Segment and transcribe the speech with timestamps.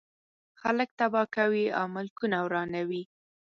[0.61, 3.03] خلک تباه کوي او ملکونه ورانوي.